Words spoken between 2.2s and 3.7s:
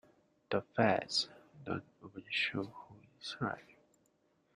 show who is right.